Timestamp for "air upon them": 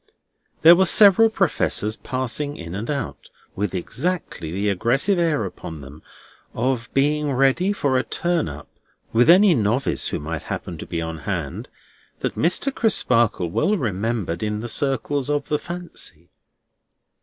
5.19-6.01